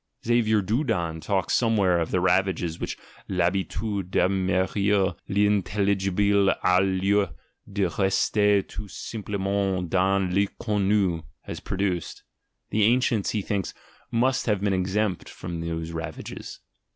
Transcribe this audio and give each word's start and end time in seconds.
(Xaver 0.25 0.63
Doudan 0.65 1.21
talks 1.21 1.53
somewhere 1.53 1.99
of 1.99 2.09
the 2.09 2.19
ravages 2.19 2.79
which 2.79 2.97
V 3.27 3.35
habitude 3.35 4.09
d'admirer 4.09 5.15
I'inintelligible 5.29 6.49
au 6.63 6.81
lieu 6.81 7.29
de 7.71 7.87
rester 7.87 8.63
tout 8.63 8.87
simplcmcnt 8.89 9.89
dans 9.91 10.33
Vinconnu 10.33 11.21
has 11.41 11.59
produced— 11.59 12.23
the 12.71 12.81
ancients, 12.83 13.29
he 13.29 13.43
thinks, 13.43 13.75
must 14.09 14.47
have 14.47 14.61
been 14.61 14.73
exempt 14.73 15.29
from 15.29 15.59
those 15.59 15.91
ravages.) 15.91 16.61